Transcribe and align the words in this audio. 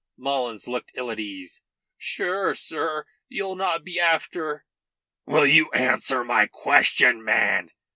Mullins 0.17 0.67
looked 0.67 0.91
ill 0.95 1.11
at 1.11 1.19
ease. 1.19 1.61
"Sure, 1.95 2.55
sir, 2.55 3.05
you'll 3.29 3.55
not 3.55 3.83
be 3.83 3.99
after" 3.99 4.65
"Will 5.27 5.45
you 5.45 5.69
answer 5.73 6.23
my 6.23 6.47
question, 6.47 7.23
man?" 7.23 7.69